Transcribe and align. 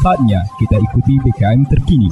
Saatnya 0.00 0.40
kita 0.56 0.76
ikuti 0.80 1.14
BKM 1.20 1.60
terkini. 1.68 2.10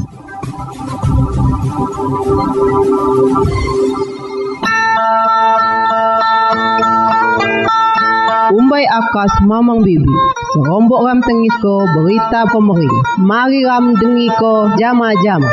Umbai 8.48 8.84
akas 8.88 9.32
mamang 9.44 9.84
bibi 9.84 10.08
Serombok 10.56 11.04
ram 11.04 11.20
tengis 11.20 11.52
ko 11.60 11.84
berita 11.84 12.48
pemering 12.48 12.96
Mari 13.20 13.60
ram 13.64 13.92
dengi 13.92 14.28
ko 14.40 14.72
jama-jama 14.80 15.52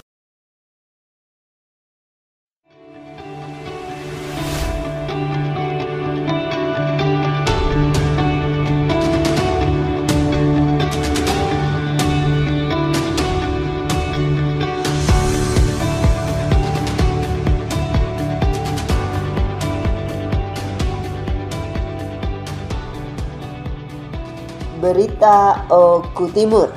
Berita 25.01 25.65
Oku 25.73 26.29
Timur. 26.29 26.69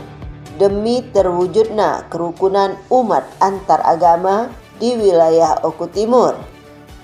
Demi 0.57 1.05
terwujudnya 1.13 2.09
kerukunan 2.09 2.73
umat 2.89 3.21
antar 3.37 3.85
agama 3.85 4.49
di 4.81 4.97
wilayah 4.97 5.61
Oku 5.61 5.93
Timur 5.93 6.33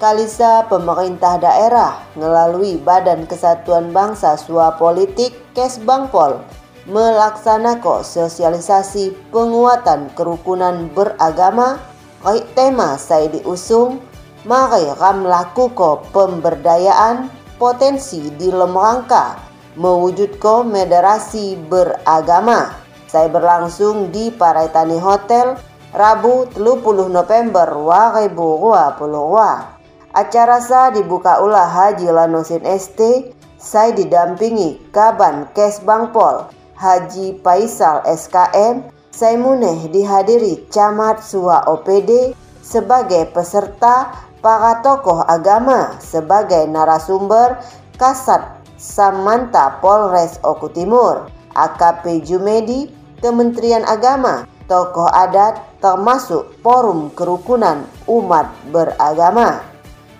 Kalisa 0.01 0.65
pemerintah 0.73 1.37
daerah 1.37 2.01
melalui 2.17 2.81
Badan 2.81 3.29
Kesatuan 3.29 3.93
Bangsa 3.93 4.41
Sua 4.41 4.73
Politik 4.81 5.37
Kesbangpol 5.53 6.41
melaksanakan 6.89 8.01
sosialisasi 8.01 9.13
penguatan 9.29 10.09
kerukunan 10.17 10.89
beragama 10.97 11.77
Kait 12.25 12.48
tema 12.57 12.97
saya 12.97 13.29
diusung 13.29 14.01
Mari 14.48 14.89
ram 14.97 15.29
lakukan 15.29 16.01
pemberdayaan 16.17 17.29
potensi 17.61 18.33
di 18.41 18.48
lemrangka 18.48 19.50
mewujudkan 19.79 20.67
moderasi 20.71 21.59
beragama. 21.71 22.75
Saya 23.11 23.27
berlangsung 23.27 24.15
di 24.15 24.31
Paraitani 24.31 24.99
Hotel 25.03 25.59
Rabu 25.91 26.47
30 26.55 27.11
November 27.11 27.67
2022. 27.75 29.03
Acara 30.15 30.59
sa 30.63 30.91
dibuka 30.91 31.43
ulah 31.43 31.67
Haji 31.67 32.11
Lanosin 32.11 32.63
ST, 32.63 33.31
saya 33.59 33.91
didampingi 33.95 34.91
Kaban 34.95 35.51
Kes 35.55 35.83
Bangpol, 35.83 36.51
Haji 36.79 37.43
Paisal 37.43 38.03
SKM, 38.07 38.87
saya 39.11 39.37
muneh 39.39 39.91
dihadiri 39.91 40.71
Camat 40.71 41.23
Sua 41.27 41.67
OPD 41.67 42.35
sebagai 42.63 43.27
peserta 43.35 44.14
para 44.39 44.79
tokoh 44.80 45.27
agama 45.27 45.98
sebagai 45.98 46.64
narasumber 46.70 47.59
Kasat 47.98 48.60
Samanta 48.80 49.77
Polres 49.85 50.41
Oku 50.41 50.73
Timur, 50.73 51.29
AKP 51.52 52.24
Jumedi, 52.24 52.89
Kementerian 53.20 53.85
Agama, 53.85 54.48
tokoh 54.64 55.13
adat 55.13 55.61
termasuk 55.85 56.48
Forum 56.64 57.13
Kerukunan 57.13 57.85
Umat 58.08 58.48
Beragama. 58.73 59.61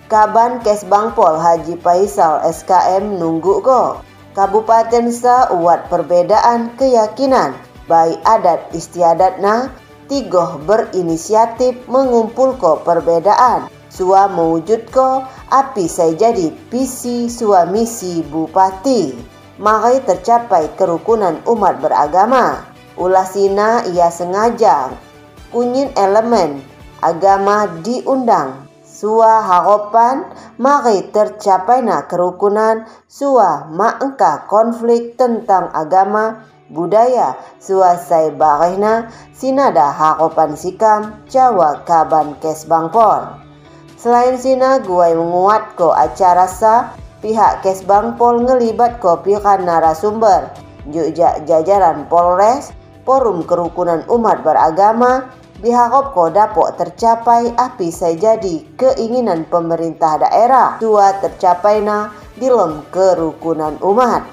Kaban 0.05 0.61
Kesbangpol 0.61 1.41
Haji 1.41 1.81
Faisal 1.81 2.45
SKM 2.45 3.17
nunggu 3.17 3.65
go. 3.65 3.97
Kabupaten 4.37 5.09
sa 5.09 5.49
uat 5.49 5.89
perbedaan 5.89 6.77
keyakinan 6.77 7.57
baik 7.89 8.21
adat 8.23 8.71
istiadatna 8.71 9.73
tigoh 10.07 10.59
berinisiatif 10.63 11.75
mengumpul 11.91 12.55
ko 12.55 12.79
perbedaan 12.83 13.67
Sua 13.91 14.31
mewujud 14.31 14.87
ko 14.87 15.27
api 15.51 15.83
saya 15.91 16.15
jadi 16.15 16.47
visi 16.71 17.27
suamisi 17.27 18.23
bupati. 18.23 19.11
Mari 19.59 19.99
tercapai 20.07 20.71
kerukunan 20.79 21.43
umat 21.43 21.83
beragama. 21.83 22.63
Ulasina 22.95 23.83
ia 23.91 24.07
sengaja 24.07 24.95
kunyin 25.51 25.91
elemen 25.99 26.63
agama 27.03 27.67
diundang. 27.83 28.63
Sua 28.87 29.43
harapan 29.43 30.23
mari 30.55 31.11
tercapai 31.11 31.83
na 31.83 32.07
kerukunan 32.07 32.87
sua 33.11 33.67
maengka 33.73 34.45
konflik 34.47 35.19
tentang 35.19 35.67
agama 35.73 36.47
budaya 36.69 37.35
suasai 37.59 38.31
barehna 38.37 39.09
sinada 39.33 39.89
harapan 39.89 40.53
sikam 40.53 41.17
Jawa 41.27 41.81
Kaban 41.83 42.37
Kes 42.39 42.69
Bangpol. 42.69 43.40
Selain 44.01 44.33
sina 44.33 44.81
guai 44.81 45.13
menguat 45.13 45.77
ko 45.77 45.93
acara 45.93 46.49
sa 46.49 46.89
pihak 47.21 47.61
Kes 47.61 47.85
Bangpol 47.85 48.49
ngelibat 48.49 48.97
ko 48.97 49.21
pihak 49.21 49.61
narasumber. 49.61 50.49
Juga 50.89 51.37
jajaran 51.45 52.09
Polres 52.09 52.73
Forum 53.05 53.45
Kerukunan 53.45 54.01
Umat 54.09 54.41
Beragama 54.41 55.29
biharap 55.61 56.17
ko 56.17 56.33
dapok 56.33 56.81
tercapai 56.81 57.53
api 57.53 57.93
saya 57.93 58.17
jadi 58.17 58.65
keinginan 58.73 59.45
pemerintah 59.45 60.17
daerah. 60.17 60.81
Tua 60.81 61.21
tercapai 61.21 61.85
na 61.85 62.09
dilem 62.41 62.81
kerukunan 62.89 63.77
umat. 63.85 64.25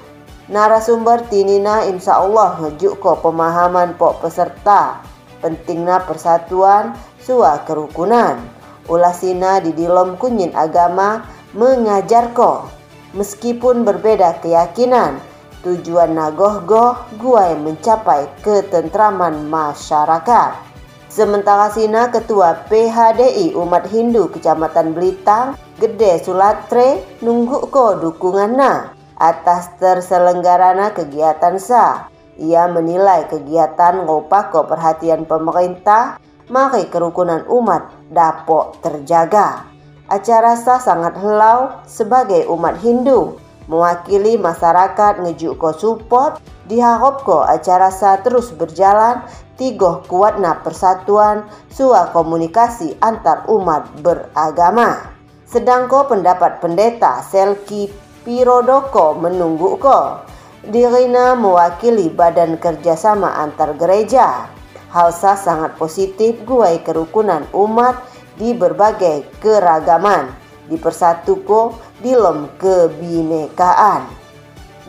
Narasumber 0.49 1.29
tinina 1.29 1.85
insya 1.85 2.17
Allah 2.17 2.57
ngejuk 2.57 2.97
ko 2.97 3.21
pemahaman 3.21 3.93
pok 4.01 4.25
peserta. 4.25 5.05
Pentingnya 5.45 6.01
persatuan 6.09 6.97
sua 7.21 7.61
kerukunan 7.69 8.57
ulasina 8.89 9.61
di 9.61 9.71
dilom 9.71 10.17
kunyin 10.17 10.51
agama 10.57 11.23
mengajar 11.53 12.33
ko. 12.35 12.67
Meskipun 13.13 13.85
berbeda 13.85 14.37
keyakinan, 14.41 15.17
tujuan 15.65 16.13
nagoh-goh 16.13 16.97
gua 17.17 17.53
yang 17.53 17.65
mencapai 17.65 18.29
ketentraman 18.45 19.49
masyarakat. 19.49 20.69
Sementara 21.09 21.73
Sina 21.73 22.13
Ketua 22.13 22.69
PHDI 22.69 23.57
Umat 23.57 23.89
Hindu 23.89 24.29
Kecamatan 24.29 24.93
Belitang, 24.93 25.57
Gede 25.81 26.21
Sulatre, 26.21 27.01
nunggu 27.25 27.65
ko 27.73 27.97
dukungan 27.97 28.53
na 28.53 28.93
atas 29.17 29.73
terselenggarana 29.81 30.93
kegiatan 30.93 31.57
sa. 31.57 32.13
Ia 32.39 32.69
menilai 32.71 33.27
kegiatan 33.27 34.05
ngopako 34.05 34.69
perhatian 34.69 35.25
pemerintah 35.25 36.21
mari 36.49 36.89
kerukunan 36.89 37.45
umat 37.47 37.93
dapat 38.09 38.81
terjaga. 38.81 39.63
Acara 40.09 40.57
sah 40.57 40.81
sangat 40.81 41.15
helau 41.21 41.69
sebagai 41.85 42.49
umat 42.49 42.81
Hindu 42.81 43.37
mewakili 43.69 44.41
masyarakat 44.41 45.21
ngejuk 45.21 45.61
support 45.77 46.41
diharap 46.65 47.21
ko 47.21 47.45
acara 47.45 47.93
sah 47.93 48.17
terus 48.25 48.49
berjalan 48.49 49.21
tigoh 49.61 50.01
kuatna 50.09 50.57
persatuan 50.65 51.45
sua 51.69 52.09
komunikasi 52.09 52.97
antar 53.05 53.45
umat 53.45 53.85
beragama. 54.01 55.13
Sedang 55.45 55.85
ko 55.85 56.09
pendapat 56.09 56.57
pendeta 56.57 57.21
Selki 57.21 57.89
Pirodoko 58.25 59.17
menunggu 59.17 59.77
ko 59.77 60.25
dirina 60.65 61.37
mewakili 61.37 62.09
badan 62.09 62.57
kerjasama 62.57 63.37
antar 63.37 63.77
gereja 63.77 64.58
Halsa 64.89 65.37
sangat 65.37 65.77
positif 65.77 66.41
guai 66.49 66.81
kerukunan 66.81 67.45
umat 67.53 68.01
di 68.41 68.57
berbagai 68.57 69.25
keragaman 69.37 70.33
dipersatuko 70.65 71.77
dilem 72.01 72.49
kebinekaan. 72.57 74.09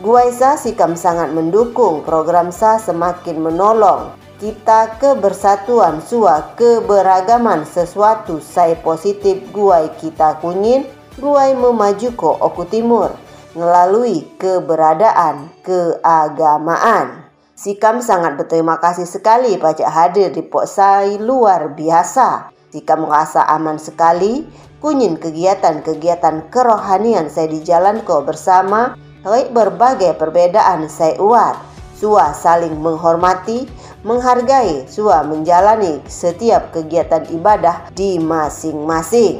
Guaisa 0.01 0.57
sikam 0.57 0.97
sangat 0.97 1.29
mendukung 1.29 2.01
program 2.01 2.49
sa 2.49 2.81
semakin 2.81 3.37
menolong 3.37 4.17
kita 4.41 4.97
kebersatuan 4.97 6.01
sua 6.01 6.57
keberagaman 6.57 7.61
sesuatu 7.61 8.41
saya 8.41 8.73
positif 8.81 9.37
guai 9.53 9.93
kita 10.01 10.41
kunyin 10.41 10.89
guai 11.21 11.53
memaju 11.53 12.09
ko 12.17 12.41
oku 12.41 12.65
timur 12.65 13.13
melalui 13.53 14.25
keberadaan 14.41 15.53
keagamaan. 15.61 17.20
Sikam 17.61 18.01
sangat 18.01 18.41
berterima 18.41 18.81
kasih 18.81 19.05
sekali 19.05 19.53
pajak 19.53 19.85
hadir 19.85 20.33
di 20.33 20.41
Poksai 20.41 21.21
luar 21.21 21.77
biasa. 21.77 22.49
Sikam 22.73 23.05
merasa 23.05 23.45
aman 23.45 23.77
sekali 23.77 24.49
kunyin 24.81 25.13
kegiatan-kegiatan 25.21 26.49
kerohanian 26.49 27.29
saya 27.29 27.53
di 27.53 27.61
jalan 27.61 28.01
ko 28.01 28.25
bersama 28.25 28.97
baik 29.21 29.53
berbagai 29.53 30.17
perbedaan 30.17 30.89
saya 30.89 31.21
uat. 31.21 31.53
Sua 31.93 32.33
saling 32.33 32.81
menghormati, 32.81 33.69
menghargai, 34.01 34.89
sua 34.89 35.21
menjalani 35.21 36.01
setiap 36.09 36.73
kegiatan 36.73 37.29
ibadah 37.29 37.93
di 37.93 38.17
masing-masing. 38.17 39.37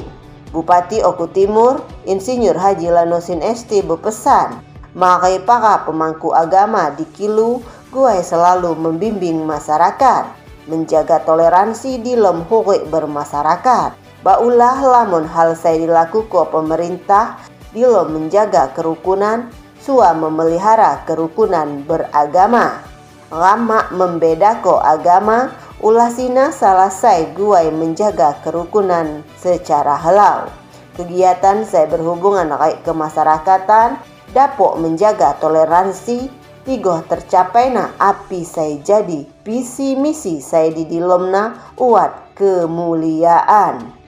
Bupati 0.54 1.02
Oku 1.02 1.26
Timur, 1.34 1.82
Insinyur 2.06 2.54
Haji 2.54 2.86
Lanosin 2.86 3.42
ST 3.42 3.82
berpesan, 3.82 4.62
makai 4.94 5.42
para 5.42 5.82
pemangku 5.90 6.38
agama 6.38 6.94
di 6.94 7.10
Kilu 7.18 7.81
gue 7.92 8.16
selalu 8.24 8.72
membimbing 8.80 9.44
masyarakat, 9.44 10.32
menjaga 10.72 11.20
toleransi 11.28 12.00
di 12.00 12.16
lem 12.16 12.48
bermasyarakat. 12.88 14.00
Baulah 14.24 14.80
lamun 14.80 15.28
hal 15.28 15.60
saya 15.60 15.82
dilakukan 15.82 16.48
pemerintah 16.48 17.36
bilo 17.76 18.08
menjaga 18.08 18.72
kerukunan, 18.72 19.52
sua 19.84 20.16
memelihara 20.16 21.04
kerukunan 21.04 21.84
beragama. 21.84 22.80
Lama 23.32 23.92
membedako 23.92 24.80
agama, 24.80 25.52
ulasina 25.84 26.52
saya 26.52 27.28
gue 27.36 27.64
menjaga 27.76 28.40
kerukunan 28.44 29.24
secara 29.36 30.00
halal. 30.00 30.48
Kegiatan 30.96 31.64
saya 31.64 31.88
berhubungan 31.88 32.52
kait 32.56 32.84
kemasyarakatan, 32.84 33.98
dapok 34.36 34.78
menjaga 34.80 35.40
toleransi, 35.40 36.41
tigo 36.66 37.02
tercapai 37.06 37.74
na 37.74 37.94
api 37.98 38.46
saya 38.46 38.78
jadi 38.82 39.26
visi 39.46 39.98
misi 39.98 40.42
saya 40.42 40.74
di 40.74 40.86
dilomna 40.86 41.74
uat 41.78 42.38
kemuliaan. 42.38 44.01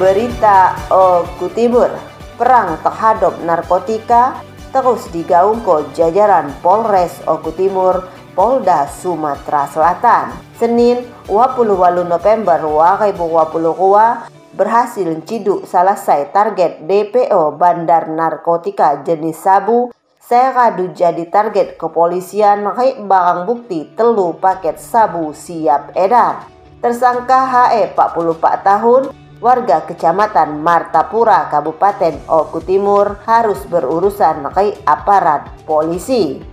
Berita 0.00 0.72
Oku 0.88 1.52
Timur, 1.52 1.92
perang 2.40 2.80
terhadap 2.80 3.36
narkotika 3.44 4.40
terus 4.72 5.04
digaungkan 5.12 5.92
jajaran 5.92 6.56
Polres 6.64 7.20
Oku 7.28 7.52
Timur, 7.52 8.08
Polda 8.32 8.88
Sumatera 8.88 9.68
Selatan. 9.68 10.32
Senin 10.56 11.04
28 11.28 12.08
November 12.08 12.64
2022 12.64 14.56
berhasil 14.56 15.08
ciduk 15.28 15.68
selesai 15.68 16.32
target 16.32 16.80
DPO 16.88 17.60
Bandar 17.60 18.08
Narkotika 18.08 19.04
jenis 19.04 19.36
sabu 19.36 19.92
saya 20.16 20.56
kadu 20.56 20.96
jadi 20.96 21.28
target 21.28 21.76
kepolisian 21.76 22.64
makanya 22.64 23.04
barang 23.04 23.40
bukti 23.44 23.92
telu 23.92 24.32
paket 24.32 24.80
sabu 24.80 25.36
siap 25.36 25.92
edar. 25.92 26.48
Tersangka 26.80 27.44
HE 27.44 27.92
44 27.92 28.64
tahun 28.64 29.02
warga 29.40 29.88
kecamatan 29.88 30.60
Martapura, 30.60 31.48
Kabupaten 31.48 32.28
Oku 32.28 32.60
Timur 32.60 33.16
harus 33.24 33.64
berurusan 33.66 34.44
ke 34.52 34.76
aparat 34.84 35.48
polisi. 35.64 36.44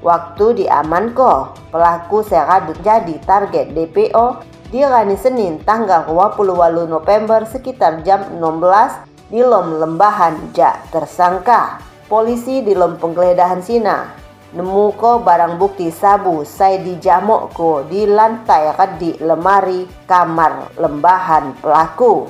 Waktu 0.00 0.64
diamankan, 0.64 1.52
pelaku 1.68 2.24
seradut 2.24 2.80
jadi 2.80 3.20
target 3.28 3.76
DPO 3.76 4.40
di 4.72 4.80
hari 4.80 5.12
Senin 5.20 5.60
tanggal 5.60 6.08
28 6.08 6.88
November 6.88 7.44
sekitar 7.44 8.00
jam 8.00 8.24
16 8.40 9.28
di 9.28 9.44
Lom 9.44 9.76
Lembahan 9.76 10.56
Jak 10.56 10.88
tersangka. 10.88 11.84
Polisi 12.08 12.64
di 12.64 12.72
Lom 12.72 12.96
penggeledahan 12.96 13.60
Sina 13.60 14.19
nemu 14.50 14.98
ko 14.98 15.22
barang 15.22 15.62
bukti 15.62 15.94
sabu 15.94 16.42
saya 16.42 16.82
dijamok 16.82 17.54
ko 17.54 17.70
di 17.86 18.06
lantai 18.06 18.74
di 18.98 19.14
lemari 19.22 19.86
kamar 20.10 20.74
lembahan 20.74 21.54
pelaku. 21.62 22.26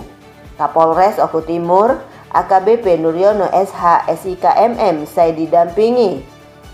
Kapolres 0.60 1.16
Oku 1.16 1.40
Timur 1.40 1.96
AKBP 2.36 3.00
Nuryono 3.00 3.48
SH 3.48 4.04
SIKMM 4.12 5.08
saya 5.08 5.32
didampingi 5.32 6.20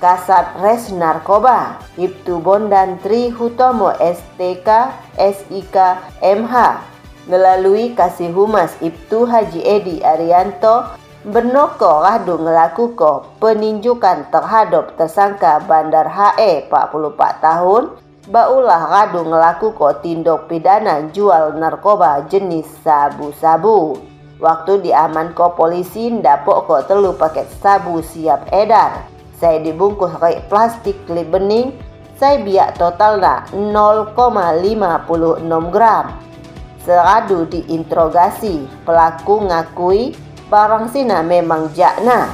Kasat 0.03 0.59
Res 0.61 0.91
Narkoba 0.93 1.79
Ibtu 1.95 2.43
Bondan 2.43 2.99
Tri 3.01 3.31
Hutomo 3.31 3.95
STK 3.97 4.69
SIK 5.17 5.77
MH 6.21 6.55
melalui 7.31 7.95
Kasih 7.95 8.35
Humas 8.35 8.75
Ibtu 8.83 9.25
Haji 9.25 9.63
Edi 9.63 9.97
Arianto 10.03 11.06
Benoko 11.27 12.07
radu 12.07 12.39
ngelakuko 12.39 13.43
peninjukan 13.43 14.31
terhadap 14.31 14.95
tersangka 14.95 15.59
Bandar 15.67 16.07
HE 16.07 16.71
44 16.71 17.43
tahun 17.43 17.99
Baulah 18.31 18.87
radu 18.87 19.27
ngelakuko 19.27 19.91
tindak 20.07 20.47
pidana 20.47 21.03
jual 21.11 21.59
narkoba 21.59 22.27
jenis 22.31 22.67
sabu-sabu. 22.87 23.99
Waktu 24.39 24.87
diaman 24.87 25.35
ko 25.35 25.51
polisi 25.55 26.15
ndapok 26.15 26.71
ko 26.71 26.75
telu 26.87 27.11
paket 27.15 27.51
sabu 27.59 28.03
siap 28.03 28.47
edar. 28.55 29.07
Saya 29.39 29.63
dibungkus 29.63 30.15
kayak 30.19 30.47
plastik 30.47 30.95
klip 31.11 31.31
bening. 31.31 31.75
Saya 32.19 32.39
biak 32.43 32.79
totalnya 32.79 33.47
0,56 33.51 34.15
gram. 35.75 36.07
Seradu 36.83 37.47
diinterogasi, 37.51 38.67
pelaku 38.83 39.43
ngakui 39.47 40.26
barang 40.47 40.95
sina 40.95 41.23
memang 41.27 41.75
jakna. 41.75 42.31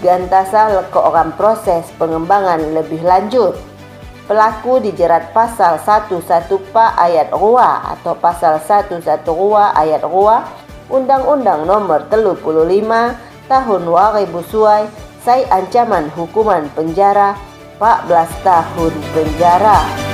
Gantasa 0.00 0.68
leko 0.74 1.12
orang 1.12 1.32
proses 1.38 1.86
pengembangan 1.96 2.60
lebih 2.72 3.00
lanjut. 3.04 3.56
Pelaku 4.24 4.80
dijerat 4.80 5.36
pasal 5.36 5.76
11 5.76 6.48
pa 6.72 6.96
ayat 6.96 7.28
rua 7.28 7.92
atau 7.92 8.16
pasal 8.16 8.56
11 8.56 9.04
rua 9.28 9.76
ayat 9.76 10.00
rua 10.00 10.48
Undang-Undang 10.88 11.68
nomor 11.68 12.08
35 12.08 12.40
tahun 13.48 13.80
2000 13.84 14.52
suai 14.52 14.84
saya 15.24 15.44
ancaman 15.52 16.12
hukuman 16.12 16.68
penjara 16.72 17.36
14 17.80 18.44
tahun 18.44 18.92
penjara. 19.12 20.13